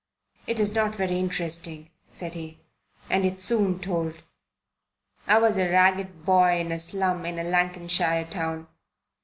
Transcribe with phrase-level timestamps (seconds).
[0.47, 2.57] "It's not very interesting," said he.
[3.07, 4.15] "And it's soon told.
[5.27, 8.65] I was a ragged boy in a slum in a Lancashire town.